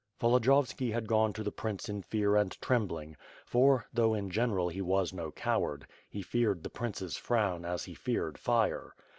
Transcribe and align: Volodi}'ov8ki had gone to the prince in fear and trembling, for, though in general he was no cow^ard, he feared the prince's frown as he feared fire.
Volodi}'ov8ki 0.19 0.93
had 0.93 1.05
gone 1.05 1.31
to 1.31 1.43
the 1.43 1.51
prince 1.51 1.87
in 1.87 2.01
fear 2.01 2.35
and 2.35 2.59
trembling, 2.59 3.15
for, 3.45 3.85
though 3.93 4.15
in 4.15 4.31
general 4.31 4.67
he 4.67 4.81
was 4.81 5.13
no 5.13 5.29
cow^ard, 5.31 5.83
he 6.09 6.23
feared 6.23 6.63
the 6.63 6.71
prince's 6.71 7.17
frown 7.17 7.63
as 7.65 7.85
he 7.85 7.93
feared 7.93 8.39
fire. 8.39 8.95